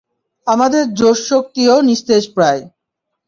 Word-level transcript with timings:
আমাদের 0.47 0.83
জোশ-শক্তিও 0.93 1.75
নিস্তেজ 1.81 2.23
প্রায়। 2.35 2.61